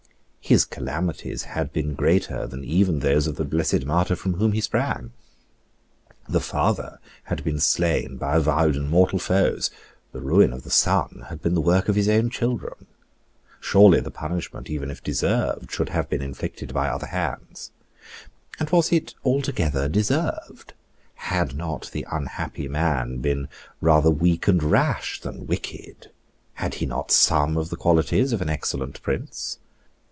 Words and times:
His 0.43 0.65
calamities 0.65 1.43
had 1.43 1.71
been 1.71 1.93
greater 1.95 2.45
than 2.45 2.65
even 2.65 2.99
those 2.99 3.25
of 3.25 3.37
the 3.37 3.45
Blessed 3.45 3.85
Martyr 3.85 4.17
from 4.17 4.33
whom 4.33 4.51
he 4.51 4.59
sprang. 4.59 5.13
The 6.27 6.41
father 6.41 6.99
had 7.23 7.41
been 7.45 7.57
slain 7.57 8.17
by 8.17 8.35
avowed 8.35 8.75
and 8.75 8.89
mortal 8.89 9.17
foes: 9.17 9.71
the 10.11 10.19
ruin 10.19 10.51
of 10.51 10.63
the 10.63 10.69
son 10.69 11.27
had 11.29 11.41
been 11.41 11.53
the 11.53 11.61
work 11.61 11.87
of 11.87 11.95
his 11.95 12.09
own 12.09 12.29
children. 12.29 12.87
Surely 13.61 14.01
the 14.01 14.11
punishment, 14.11 14.69
even 14.69 14.91
if 14.91 15.01
deserved, 15.01 15.71
should 15.71 15.87
have 15.87 16.09
been 16.09 16.21
inflicted 16.21 16.73
by 16.73 16.89
other 16.89 17.07
hands. 17.07 17.71
And 18.59 18.69
was 18.71 18.91
it 18.91 19.13
altogether 19.23 19.87
deserved? 19.87 20.73
Had 21.13 21.55
not 21.55 21.91
the 21.93 22.05
unhappy 22.11 22.67
man 22.67 23.19
been 23.19 23.47
rather 23.79 24.09
weak 24.11 24.49
and 24.49 24.61
rash 24.61 25.21
than 25.21 25.47
wicked? 25.47 26.11
Had 26.55 26.73
he 26.73 26.85
not 26.85 27.09
some 27.09 27.55
of 27.55 27.69
the 27.69 27.77
qualities 27.77 28.33
of 28.33 28.41
an 28.41 28.49
excellent 28.49 29.01
prince? 29.01 29.57